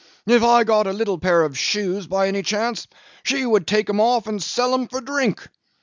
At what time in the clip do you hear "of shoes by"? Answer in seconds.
1.43-2.27